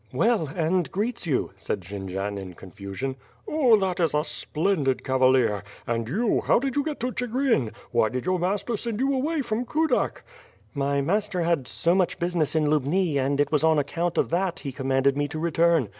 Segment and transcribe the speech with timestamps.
[0.11, 3.17] "Well, and greets you/' said Jendzian in confusion.
[3.47, 5.63] "Oh, that is a splendid cavalier!
[5.85, 7.71] And you, how did you get to Chigrin?
[7.91, 10.23] Why did your master send you away from Kudak?"
[10.73, 14.61] "My master had so much business in Lubni, and it was on account of that
[14.61, 15.89] he commanded me to return.